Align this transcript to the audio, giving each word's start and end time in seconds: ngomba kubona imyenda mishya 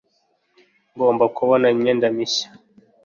ngomba 0.93 1.25
kubona 1.37 1.65
imyenda 1.75 2.05
mishya 2.15 2.47